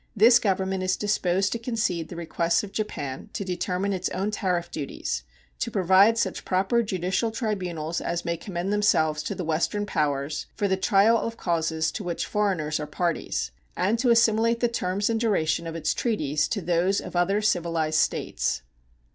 [0.15, 4.71] This Government is disposed to concede the requests of Japan to determine its own tariff
[4.71, 5.21] duties,
[5.59, 10.67] to provide such proper judicial tribunals as may commend themselves to the Western powers for
[10.67, 15.19] the trial of causes to which foreigners are parties, and to assimilate the terms and
[15.19, 18.63] duration of its treaties to those of other civilized states.